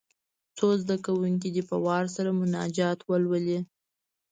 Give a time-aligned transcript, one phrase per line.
[0.57, 3.59] څو زده کوونکي دې په وار سره مناجات ولولي.